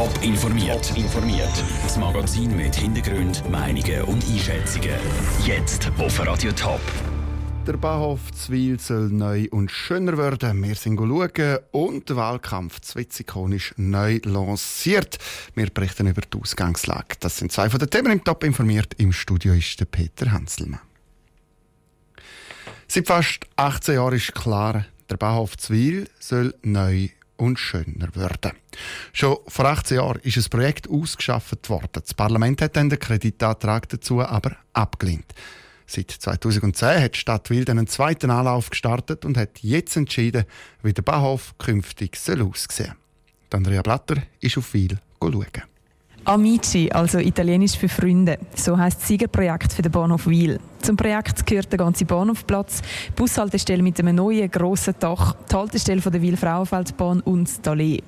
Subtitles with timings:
[0.00, 0.96] Top informiert.
[0.96, 1.52] informiert.
[1.82, 4.94] Das Magazin mit Hintergrund, Meinungen und Einschätzungen.
[5.44, 6.80] Jetzt auf Radio Top.
[7.66, 10.64] Der Bahnhof Zwil soll neu und schöner werden.
[10.64, 15.18] Wir sind schauen und der Wahlkampf zu Witzikon ist neu lanciert.
[15.54, 17.16] Wir berichten über die Ausgangslage.
[17.20, 18.94] Das sind zwei von den Themen im Top informiert.
[18.96, 20.80] Im Studio ist der Peter Hanselmann.
[22.88, 27.10] Seit fast 18 Jahren ist klar, der Bahnhof Zwil soll neu
[27.40, 28.52] und schöner werden.
[29.12, 31.88] Schon vor 18 Jahren ist ein Projekt ausgeschafft worden.
[31.92, 35.32] Das Parlament hat dann den Kreditantrag dazu aber abgelehnt.
[35.86, 40.44] Seit 2010 hat die Stadt Wild einen zweiten Anlauf gestartet und hat jetzt entschieden,
[40.82, 42.94] wie der Bahnhof künftig aussehen soll.
[43.52, 45.46] Andrea Blatter ist auf Wiel schauen.
[46.24, 48.38] Amici, also italienisch für Freunde.
[48.54, 50.60] So heißt das Siegerprojekt für den Bahnhof Wiel.
[50.82, 52.82] Zum Projekt gehört der ganze Bahnhofplatz,
[53.16, 58.02] Bushaltestelle mit einem neuen grossen Dach, die Haltestelle von der Wiel Frauenfeldbahn und das Allee.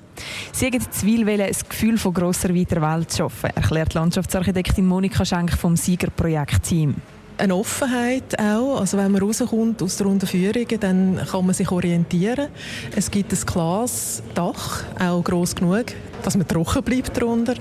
[0.51, 5.75] Sie haben Zwil ein Gefühl von grosser weiter Welt schaffen, erklärt Landschaftsarchitektin Monika Schenk vom
[5.75, 6.95] Siegerprojekt-Team
[7.37, 8.79] eine Offenheit auch.
[8.79, 12.47] Also wenn man rauskommt aus der Unterführung, dann kann man sich orientieren.
[12.95, 15.85] Es gibt ein klares Dach, auch gross genug,
[16.23, 17.55] dass man trocken bleibt darunter.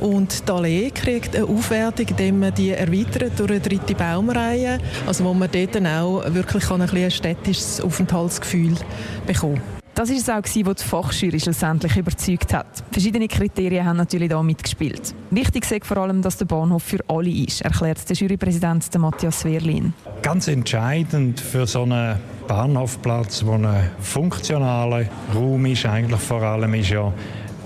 [0.00, 5.24] Und die Allee kriegt eine Aufwertung, indem man die erweitert durch eine dritte Baumreihe, also
[5.24, 8.74] wo man dort dann auch wirklich ein, ein städtisches Aufenthaltsgefühl
[9.26, 9.60] bekommt.
[9.94, 12.66] Das war es auch, was die Fachjury schlussendlich überzeugt hat.
[12.90, 15.14] Verschiedene Kriterien haben natürlich da mitgespielt.
[15.30, 19.94] Wichtig ist vor allem, dass der Bahnhof für alle ist, erklärt der Jurypräsident Matthias Werlin.
[20.20, 26.90] Ganz entscheidend für so einen Bahnhofplatz, wo ein funktionaler Raum ist, eigentlich vor allem ist
[26.90, 27.12] ja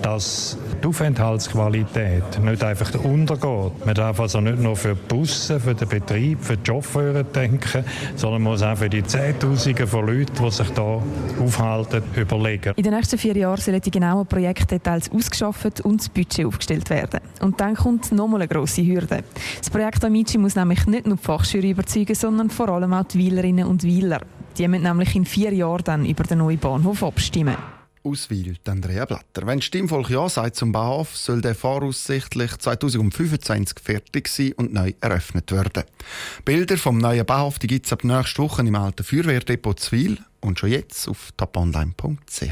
[0.02, 3.84] dass die Aufenthaltsqualität nicht einfach untergeht.
[3.84, 7.84] Man darf also nicht nur für die Busse, für den Betrieb, für die Chauffeure denken,
[8.16, 11.02] sondern muss auch für die Zehntausende von Leuten, die sich hier
[11.41, 12.74] aufhalten, überlegen.
[12.76, 17.20] In den nächsten vier Jahren sollen die genauen Projektdetails ausgeschafft und das Budget aufgestellt werden.
[17.41, 19.24] Und dann kommt nochmal eine grosse Hürde.
[19.58, 23.19] Das Projekt Amici muss nämlich nicht nur die Fachjury überzeugen, sondern vor allem auch die
[23.19, 24.20] Wielerinnen und Wieler.
[24.56, 27.56] Die müssen nämlich in vier Jahren dann über den neuen Bahnhof abstimmen
[28.03, 29.47] aus Wil, Andrea Blatter.
[29.47, 35.50] Wenn Stimmvolk Ja sagt zum Bahnhof, soll der voraussichtlich 2025 fertig sein und neu eröffnet
[35.53, 35.84] werden.
[36.44, 40.70] Bilder vom neuen Bahnhof gibt es ab nächster Woche im alten Feuerwehrdepot Zwil und schon
[40.70, 42.42] jetzt auf toponline.ch.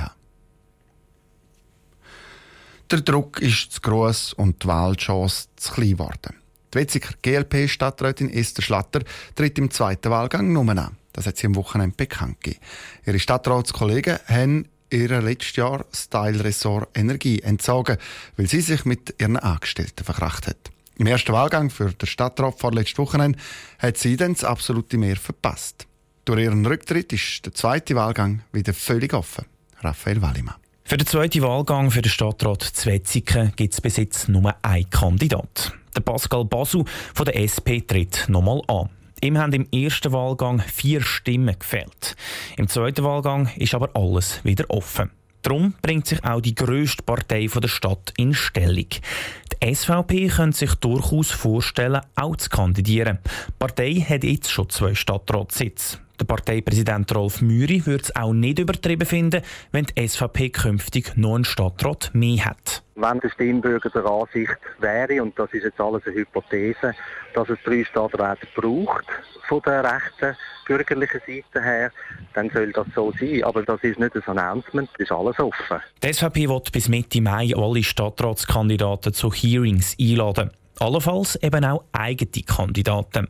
[2.91, 6.37] Der Druck ist zu gross und die Wahlchance zu klein geworden.
[6.73, 9.01] Die Wetziger GLP-Stadträtin Esther Schlatter
[9.35, 10.97] tritt im zweiten Wahlgang nur an.
[11.13, 12.63] Das hat sie am Wochenende bekannt gegeben.
[13.07, 17.99] Ihre Stadtratskollegen haben ihr letztes Jahr das Teilressort Energie entzogen,
[18.37, 20.57] weil sie sich mit ihren Angestellten verkracht hat.
[20.99, 23.39] Im ersten Wahlgang für den Stadtrat vor letztes Wochenende
[23.79, 25.87] hat sie dann das absolute Mehr verpasst.
[26.25, 29.45] Durch ihren Rücktritt ist der zweite Wahlgang wieder völlig offen.
[29.81, 30.57] Raphael Wallimann.
[30.85, 35.73] Für den zweiten Wahlgang für den Stadtrat Zwetzigen gibt es bis jetzt nur einen Kandidat.
[35.95, 38.89] Der Pascal Basu von der SP tritt nochmal an.
[39.23, 42.17] Ihm haben im ersten Wahlgang vier Stimmen gefehlt.
[42.57, 45.11] Im zweiten Wahlgang ist aber alles wieder offen.
[45.43, 48.89] Darum bringt sich auch die grösste Partei der Stadt in Stellung.
[49.63, 53.19] Die SVP könnte sich durchaus vorstellen, auch zu kandidieren.
[53.49, 55.99] Die Partei hat jetzt schon zwei Stadtratssitze.
[56.19, 61.35] Der Parteipräsident Rolf Müri würde es auch nicht übertrieben finden, wenn die SVP künftig noch
[61.35, 62.83] einen Stadtrat mehr hat.
[62.95, 66.95] Wenn der Stimmbürger der Ansicht wäre, und das ist jetzt alles eine Hypothese,
[67.35, 69.05] dass es drei Stadträte braucht,
[69.47, 71.93] von der rechten bürgerlichen Seite her,
[72.33, 73.45] dann soll das so sein.
[73.45, 75.81] Aber das ist nicht ein Announcement, das ist alles offen.
[76.03, 80.51] Die SVP wird bis Mitte Mai alle Stadtratskandidaten zu Hearings einladen.
[80.79, 83.29] Allenfalls eben auch eigene Kandidaten.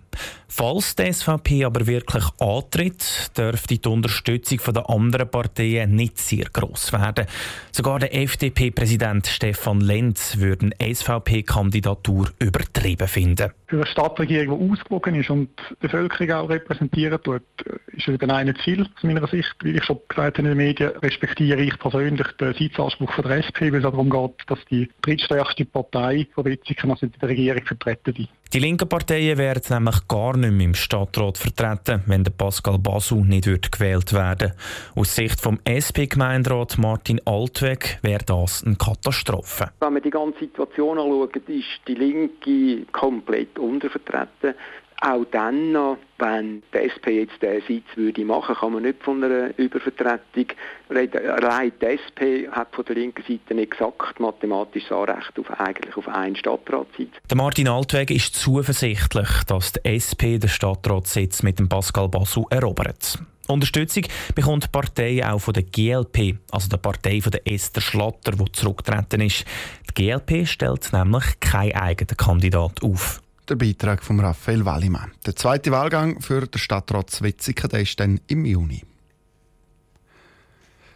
[0.49, 6.93] Falls die SVP aber wirklich antritt, dürfte die Unterstützung der anderen Parteien nicht sehr groß
[6.93, 7.27] werden.
[7.73, 13.53] Sogar der FDP-Präsident Stefan Lenz würde eine SVP-Kandidatur übertrieben finden.
[13.69, 17.43] Für eine Stadtregierung, die ausgewogen ist und die Bevölkerung auch repräsentieren tut,
[17.89, 19.55] ist es eben ein Ziel aus meiner Sicht.
[19.63, 23.39] Wie ich schon gesagt habe in den Medien, respektiere ich persönlich den Sitzanspruch von der
[23.43, 28.17] SP, weil es darum geht, dass die drittstärkste Partei von Witzigen, also die Regierung vertreten
[28.17, 28.29] wird.
[28.53, 33.25] Die linken Parteien werden nämlich gar nicht mehr im Stadtrat vertreten, wenn der Pascal Basu
[33.25, 34.53] nicht wird gewählt werden
[34.95, 39.71] Aus Sicht vom SP-Gemeinderat Martin Altweg wäre das eine Katastrophe.
[39.81, 44.55] Wenn man die ganze Situation anschaut, ist die Linke komplett untervertreten.
[45.03, 49.23] Auch dann noch, wenn die SP jetzt den Sitz würde machen, kann man nicht von
[49.23, 50.47] einer Übervertretung
[50.89, 51.29] reden.
[51.29, 56.09] Allein die SP hat von der linken Seite nicht gesagt, mathematisches Anrecht auf, eigentlich auf
[56.09, 57.13] einen Stadtratssitz.
[57.29, 63.19] Der Martin Altweg ist zuversichtlich, dass die SP den Stadtratssitz mit dem Pascal Bassou erobert.
[63.49, 64.05] Unterstützung
[64.35, 68.53] bekommt die Partei auch von der GLP, also der Partei von der Esther Schlatter, die
[68.53, 69.45] zurückgetreten ist.
[69.91, 73.21] Die GLP stellt nämlich keinen eigenen Kandidat auf.
[73.49, 75.13] Der Beitrag von Raphael Wallimann.
[75.25, 78.83] Der zweite Wahlgang für den Stadtrat Zwetzigen der ist dann im Juni.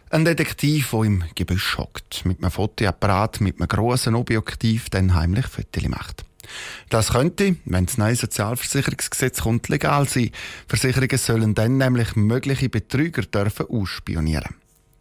[0.09, 5.47] Ein Detektiv, der im Gebüsch hockt, mit einem Fotoapparat, mit einem grossen Objektiv, dann heimlich
[5.47, 6.25] Fotos macht.
[6.89, 10.31] Das könnte, wenn das neue Sozialversicherungsgesetz kommt, legal sein.
[10.67, 14.55] Versicherungen sollen dann nämlich mögliche Betrüger dürfen ausspionieren.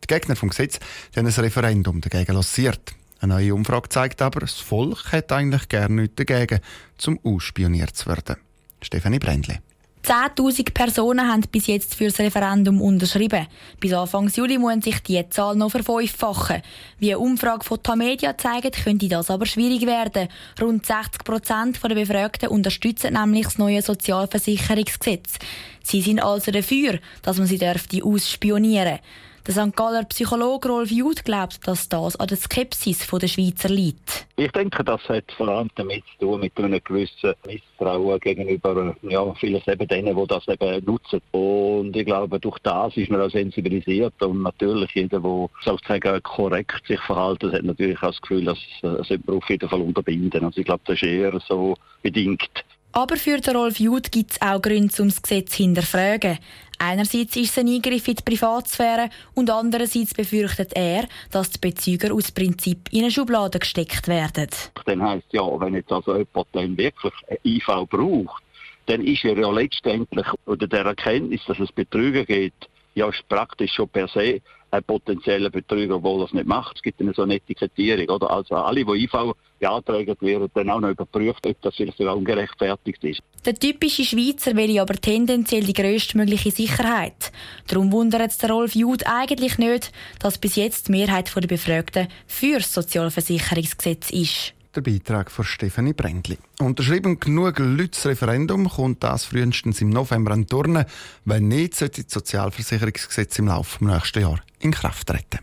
[0.04, 0.78] Die Gegner vom Gesetz
[1.16, 2.94] haben ein Referendum dagegen lanciert.
[3.20, 6.60] Eine neue Umfrage zeigt aber, das Volk hat eigentlich gerne nichts dagegen,
[6.96, 8.36] zum ausspioniert zu werden.
[8.80, 9.58] Stefanie Brändli.
[10.04, 13.46] 10.000 Personen haben bis jetzt für das Referendum unterschrieben.
[13.78, 16.62] Bis Anfang Juli muss sich diese Zahl noch verfünffachen.
[16.98, 20.28] Wie eine Umfrage von Tamedia zeigt, könnte das aber schwierig werden.
[20.58, 25.38] Rund 60 Prozent der Befragten unterstützen nämlich das neue Sozialversicherungsgesetz.
[25.82, 27.60] Sie sind also dafür, dass man sie
[28.02, 29.04] ausspionieren dürfte.
[29.46, 29.74] Der St.
[29.74, 34.26] Galler Psychologe Rolf Jud glaubt, dass das an der Skepsis der Schweizer liegt.
[34.36, 39.34] Ich denke, das hat vor allem damit zu tun, mit einem gewissen Misstrauen gegenüber ja,
[39.34, 41.22] vielen eben denen, die das eben nutzen.
[41.30, 46.86] Und ich glaube, durch das ist man auch sensibilisiert und natürlich jeder, der sozusagen korrekt
[46.86, 50.44] sich verhält, hat natürlich auch das Gefühl, dass auf jeden Fall unterbinden.
[50.44, 52.50] Also ich glaube, das ist eher so bedingt.
[52.92, 56.38] Aber für den Rolf Jud gibt es auch Gründe, um das Gesetz zu hinterfragen.
[56.78, 62.12] Einerseits ist es ein Eingriff in die Privatsphäre und andererseits befürchtet er, dass die Bezüger
[62.14, 64.48] aus Prinzip in eine Schublade gesteckt werden.
[64.86, 68.42] Dann heisst ja, wenn jetzt also jemand dann wirklich ein IV braucht,
[68.86, 73.88] dann ist er ja letztendlich unter der Erkenntnis, dass es Betrüger gibt, ja praktisch schon
[73.88, 74.40] per se
[74.70, 76.76] ein potenzieller Betrüger, obwohl das nicht macht.
[76.76, 78.08] Es gibt eine so eine Etikettierung.
[78.08, 78.30] Oder?
[78.30, 83.02] Also alle, die IV beantragt werden, dann auch noch überprüft, ob das vielleicht sogar ungerechtfertigt
[83.04, 83.20] ist.
[83.44, 87.32] Der typische Schweizer will aber tendenziell die grösstmögliche Sicherheit.
[87.66, 92.58] Darum wundert es Rolf Jud eigentlich nicht, dass bis jetzt die Mehrheit der Befragten für
[92.58, 94.54] das Sozialversicherungsgesetz ist.
[94.74, 96.38] Der Beitrag von Stefanie Brändli.
[96.60, 100.84] Unterschrieben genug Leute das Referendum, kommt das frühestens im November an Turnen.
[101.24, 105.40] Wenn nicht, sollte das Sozialversicherungsgesetz im Laufe des nächsten Jahres in Kraft treten.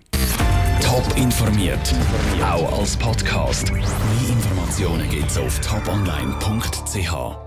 [0.82, 1.94] Top informiert,
[2.42, 3.74] auch als Podcast.
[3.74, 3.84] Mehr
[4.30, 7.47] Informationen gibt es auf toponline.ch.